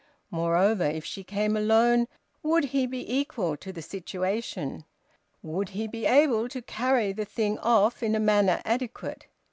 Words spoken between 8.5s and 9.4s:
adequate?